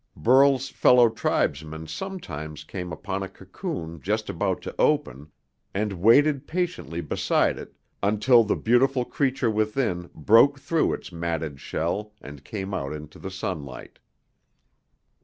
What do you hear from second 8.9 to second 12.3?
creature within broke through its matted shell